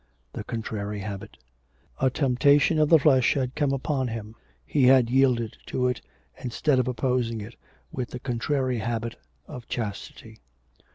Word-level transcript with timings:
The 0.33 0.43
contrary 0.43 1.01
habit.' 1.01 1.37
A 1.99 2.09
temptation 2.09 2.79
of 2.79 2.89
the 2.89 2.97
flesh 2.97 3.35
had 3.35 3.53
come 3.53 3.71
upon 3.71 4.07
him; 4.07 4.33
he 4.65 4.85
had 4.87 5.11
yielded 5.11 5.57
to 5.67 5.87
it 5.87 6.01
instead 6.39 6.79
of 6.79 6.87
opposing 6.87 7.39
it 7.39 7.53
with 7.91 8.09
the 8.09 8.19
contrary 8.19 8.79
habit 8.79 9.15
of 9.47 9.67
chastity. 9.67 10.39